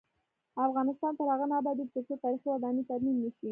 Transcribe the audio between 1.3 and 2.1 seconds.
هغو نه ابادیږي،